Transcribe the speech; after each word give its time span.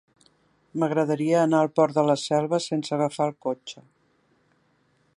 M'agradaria 0.83 1.35
anar 1.41 1.59
al 1.65 1.69
Port 1.79 1.99
de 1.99 2.05
la 2.09 2.17
Selva 2.23 2.61
sense 2.71 2.99
agafar 2.99 3.31
el 3.33 3.39
cotxe. 3.49 3.89